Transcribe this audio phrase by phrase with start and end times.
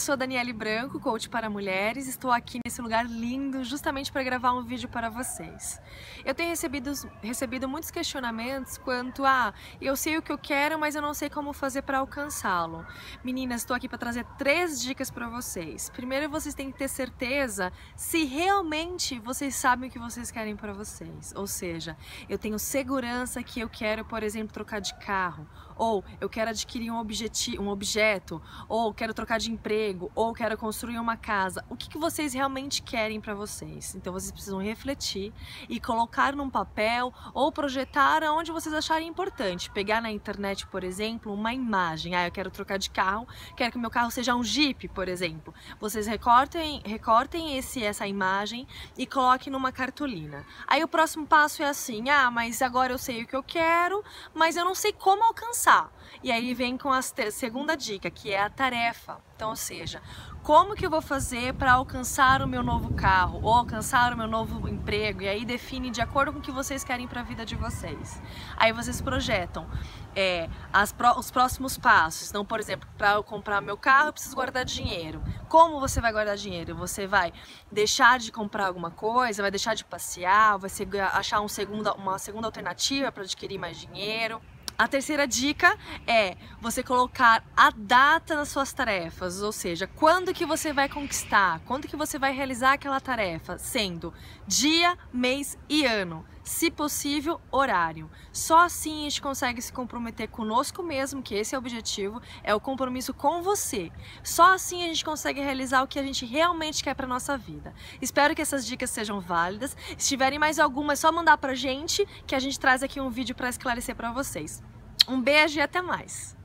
[0.00, 2.06] sou a Daniele Branco, coach para mulheres.
[2.06, 5.80] Estou aqui nesse lugar lindo justamente para gravar um vídeo para vocês.
[6.24, 10.94] Eu tenho recebido, recebido muitos questionamentos quanto a eu sei o que eu quero, mas
[10.94, 12.84] eu não sei como fazer para alcançá-lo.
[13.24, 15.88] Meninas, estou aqui para trazer três dicas para vocês.
[15.90, 20.72] Primeiro, vocês têm que ter certeza se realmente vocês sabem o que vocês querem para
[20.72, 21.32] vocês.
[21.36, 21.96] Ou seja,
[22.28, 26.90] eu tenho segurança que eu quero, por exemplo, trocar de carro, ou eu quero adquirir
[26.90, 31.64] um, objetivo, um objeto, ou quero trocar de emprego, ou quero construir uma casa.
[31.68, 33.94] O que, que vocês realmente querem para vocês?
[33.94, 35.32] Então vocês precisam refletir
[35.68, 39.70] e colocar num papel ou projetar aonde vocês acharem importante.
[39.70, 42.14] Pegar na internet, por exemplo, uma imagem.
[42.14, 43.26] Ah, eu quero trocar de carro,
[43.56, 45.54] quero que meu carro seja um Jeep, por exemplo.
[45.80, 50.44] Vocês recortem, recortem esse, essa imagem e coloquem numa cartolina.
[50.66, 54.02] Aí o próximo passo é assim: ah, mas agora eu sei o que eu quero,
[54.34, 55.90] mas eu não sei como alcançar.
[56.22, 59.25] E aí vem com a segunda dica, que é a tarefa.
[59.36, 60.00] Então, ou seja,
[60.42, 64.26] como que eu vou fazer para alcançar o meu novo carro ou alcançar o meu
[64.26, 65.20] novo emprego?
[65.20, 68.22] E aí define de acordo com o que vocês querem para a vida de vocês.
[68.56, 69.66] Aí vocês projetam
[70.14, 72.30] é, as, os próximos passos.
[72.30, 75.22] Então, por exemplo, para eu comprar meu carro, eu preciso guardar dinheiro.
[75.50, 76.74] Como você vai guardar dinheiro?
[76.76, 77.30] Você vai
[77.70, 80.70] deixar de comprar alguma coisa, vai deixar de passear, vai
[81.12, 84.40] achar um segunda, uma segunda alternativa para adquirir mais dinheiro.
[84.78, 85.74] A terceira dica
[86.06, 91.60] é você colocar a data nas suas tarefas, ou seja, quando que você vai conquistar,
[91.64, 94.12] quando que você vai realizar aquela tarefa, sendo
[94.46, 98.08] dia, mês e ano, se possível, horário.
[98.32, 102.54] Só assim a gente consegue se comprometer conosco mesmo, que esse é o objetivo, é
[102.54, 103.90] o compromisso com você.
[104.22, 107.74] Só assim a gente consegue realizar o que a gente realmente quer para nossa vida.
[108.00, 109.76] Espero que essas dicas sejam válidas.
[109.98, 113.10] Se tiverem mais alguma, é só mandar pra gente que a gente traz aqui um
[113.10, 114.62] vídeo para esclarecer para vocês.
[115.08, 116.36] Um beijo e até mais!